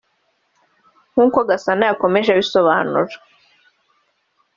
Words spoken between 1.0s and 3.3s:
nk’uko Gasana yakomeje abisobanura